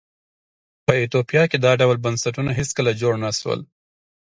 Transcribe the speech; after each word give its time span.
په 0.85 0.91
ایتوپیا 0.99 1.43
کې 1.51 1.57
دا 1.65 1.71
ډول 1.81 1.97
بنسټونه 2.05 2.51
هېڅکله 2.59 2.91
جوړ 3.01 3.13
نه 3.25 3.31
شول. 3.39 3.59